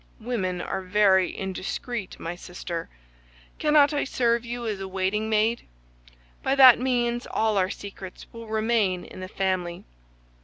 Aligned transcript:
"Women 0.19 0.61
are 0.61 0.81
very 0.81 1.29
indiscreet, 1.37 2.19
my 2.19 2.35
sister. 2.35 2.89
Cannot 3.59 3.93
I 3.93 4.03
serve 4.03 4.43
you 4.43 4.65
as 4.65 4.79
a 4.79 4.87
waiting 4.87 5.29
maid? 5.29 5.67
By 6.41 6.55
that 6.55 6.79
means 6.79 7.27
all 7.29 7.55
our 7.55 7.69
secrets 7.69 8.25
will 8.33 8.47
remain 8.47 9.05
in 9.05 9.19
the 9.19 9.27
family." 9.27 9.83